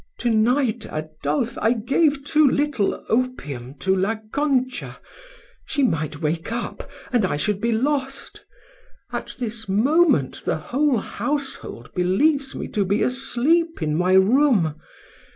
To 0.21 0.31
night 0.31 0.87
Adolphe, 0.89 1.59
I 1.61 1.73
gave 1.73 2.25
too 2.25 2.49
little 2.49 3.05
opium 3.07 3.75
to 3.81 3.95
La 3.95 4.15
Concha. 4.31 4.97
She 5.67 5.83
might 5.83 6.23
wake 6.23 6.51
up, 6.51 6.89
and 7.13 7.23
I 7.23 7.37
should 7.37 7.61
be 7.61 7.71
lost. 7.71 8.43
At 9.13 9.35
this 9.37 9.69
moment 9.69 10.41
the 10.43 10.57
whole 10.57 10.97
household 10.97 11.93
believes 11.93 12.55
me 12.55 12.67
to 12.69 12.83
be 12.83 13.03
asleep 13.03 13.83
in 13.83 13.95
my 13.95 14.13
room. 14.13 14.81